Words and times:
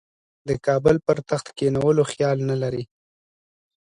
د 0.47 0.49
کابل 0.65 0.95
پر 1.05 1.17
تخت 1.29 1.47
کښېنولو 1.57 2.03
خیال 2.11 2.37
نه 2.49 2.55
لري. 2.61 2.83